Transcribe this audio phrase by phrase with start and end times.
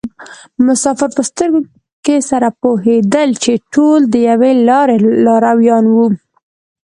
[0.65, 1.59] مسافر په سترګو
[2.05, 6.07] کې سره پوهېدل چې ټول د یوې لارې لارویان وو.